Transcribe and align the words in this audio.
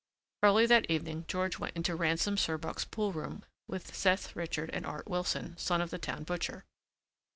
Early 0.41 0.65
that 0.65 0.89
evening 0.89 1.25
George 1.27 1.59
went 1.59 1.75
into 1.75 1.93
Ransom 1.95 2.35
Surbeck's 2.35 2.85
pool 2.85 3.11
room 3.13 3.45
with 3.67 3.95
Seth 3.95 4.35
Richmond 4.35 4.71
and 4.73 4.83
Art 4.83 5.07
Wilson, 5.07 5.55
son 5.59 5.79
of 5.79 5.91
the 5.91 5.99
town 5.99 6.23
butcher. 6.23 6.65